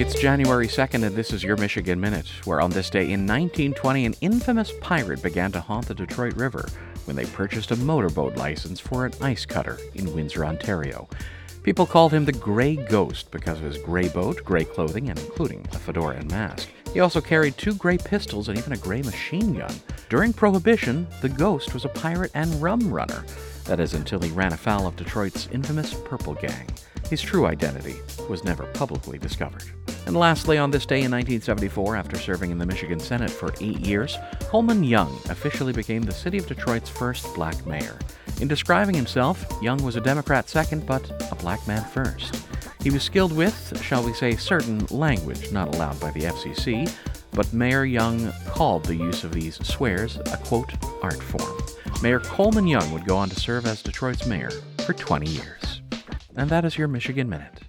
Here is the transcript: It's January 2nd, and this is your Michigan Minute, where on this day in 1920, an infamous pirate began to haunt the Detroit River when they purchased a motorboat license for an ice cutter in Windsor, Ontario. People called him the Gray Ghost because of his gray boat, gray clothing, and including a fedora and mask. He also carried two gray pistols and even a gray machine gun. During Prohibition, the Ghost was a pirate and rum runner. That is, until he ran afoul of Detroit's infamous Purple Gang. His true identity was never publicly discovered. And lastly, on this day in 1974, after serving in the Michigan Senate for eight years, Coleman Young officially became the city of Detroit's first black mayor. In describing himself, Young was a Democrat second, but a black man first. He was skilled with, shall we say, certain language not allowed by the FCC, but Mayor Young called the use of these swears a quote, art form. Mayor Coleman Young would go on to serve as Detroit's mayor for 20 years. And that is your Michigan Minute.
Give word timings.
It's 0.00 0.18
January 0.18 0.66
2nd, 0.66 1.04
and 1.04 1.14
this 1.14 1.30
is 1.30 1.44
your 1.44 1.58
Michigan 1.58 2.00
Minute, 2.00 2.26
where 2.46 2.62
on 2.62 2.70
this 2.70 2.88
day 2.88 3.02
in 3.02 3.26
1920, 3.26 4.06
an 4.06 4.14
infamous 4.22 4.72
pirate 4.80 5.22
began 5.22 5.52
to 5.52 5.60
haunt 5.60 5.88
the 5.88 5.94
Detroit 5.94 6.32
River 6.36 6.66
when 7.04 7.16
they 7.16 7.26
purchased 7.26 7.70
a 7.70 7.76
motorboat 7.76 8.34
license 8.34 8.80
for 8.80 9.04
an 9.04 9.12
ice 9.20 9.44
cutter 9.44 9.76
in 9.92 10.14
Windsor, 10.14 10.46
Ontario. 10.46 11.06
People 11.64 11.84
called 11.84 12.14
him 12.14 12.24
the 12.24 12.32
Gray 12.32 12.76
Ghost 12.76 13.30
because 13.30 13.58
of 13.58 13.64
his 13.64 13.76
gray 13.76 14.08
boat, 14.08 14.42
gray 14.42 14.64
clothing, 14.64 15.10
and 15.10 15.18
including 15.18 15.66
a 15.70 15.78
fedora 15.78 16.16
and 16.16 16.30
mask. 16.30 16.70
He 16.94 17.00
also 17.00 17.20
carried 17.20 17.58
two 17.58 17.74
gray 17.74 17.98
pistols 17.98 18.48
and 18.48 18.56
even 18.56 18.72
a 18.72 18.78
gray 18.78 19.02
machine 19.02 19.52
gun. 19.52 19.74
During 20.08 20.32
Prohibition, 20.32 21.06
the 21.20 21.28
Ghost 21.28 21.74
was 21.74 21.84
a 21.84 21.90
pirate 21.90 22.30
and 22.32 22.62
rum 22.62 22.90
runner. 22.90 23.22
That 23.66 23.80
is, 23.80 23.92
until 23.92 24.20
he 24.20 24.30
ran 24.30 24.54
afoul 24.54 24.86
of 24.86 24.96
Detroit's 24.96 25.46
infamous 25.52 25.92
Purple 25.92 26.34
Gang. 26.36 26.66
His 27.10 27.20
true 27.20 27.46
identity 27.46 27.96
was 28.28 28.44
never 28.44 28.66
publicly 28.66 29.18
discovered. 29.18 29.64
And 30.10 30.18
lastly, 30.18 30.58
on 30.58 30.72
this 30.72 30.86
day 30.86 31.02
in 31.02 31.12
1974, 31.12 31.94
after 31.94 32.18
serving 32.18 32.50
in 32.50 32.58
the 32.58 32.66
Michigan 32.66 32.98
Senate 32.98 33.30
for 33.30 33.54
eight 33.60 33.78
years, 33.78 34.18
Coleman 34.40 34.82
Young 34.82 35.16
officially 35.28 35.72
became 35.72 36.02
the 36.02 36.10
city 36.10 36.36
of 36.36 36.48
Detroit's 36.48 36.90
first 36.90 37.32
black 37.32 37.64
mayor. 37.64 37.96
In 38.40 38.48
describing 38.48 38.96
himself, 38.96 39.46
Young 39.62 39.80
was 39.84 39.94
a 39.94 40.00
Democrat 40.00 40.48
second, 40.48 40.84
but 40.84 41.08
a 41.30 41.36
black 41.36 41.64
man 41.68 41.84
first. 41.84 42.44
He 42.82 42.90
was 42.90 43.04
skilled 43.04 43.32
with, 43.32 43.80
shall 43.84 44.02
we 44.02 44.12
say, 44.12 44.34
certain 44.34 44.84
language 44.86 45.52
not 45.52 45.72
allowed 45.76 46.00
by 46.00 46.10
the 46.10 46.22
FCC, 46.22 46.92
but 47.30 47.52
Mayor 47.52 47.84
Young 47.84 48.32
called 48.46 48.86
the 48.86 48.96
use 48.96 49.22
of 49.22 49.32
these 49.32 49.64
swears 49.64 50.16
a 50.32 50.38
quote, 50.38 50.72
art 51.04 51.22
form. 51.22 51.56
Mayor 52.02 52.18
Coleman 52.18 52.66
Young 52.66 52.90
would 52.90 53.06
go 53.06 53.16
on 53.16 53.28
to 53.28 53.38
serve 53.38 53.64
as 53.64 53.80
Detroit's 53.80 54.26
mayor 54.26 54.50
for 54.78 54.92
20 54.92 55.30
years. 55.30 55.82
And 56.34 56.50
that 56.50 56.64
is 56.64 56.76
your 56.76 56.88
Michigan 56.88 57.28
Minute. 57.28 57.60